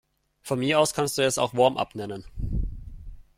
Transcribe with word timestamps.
Von 0.41 0.57
mir 0.57 0.79
aus 0.79 0.95
kannst 0.95 1.19
du 1.19 1.21
es 1.21 1.37
auch 1.37 1.53
Warmup 1.53 1.93
nennen. 1.93 2.23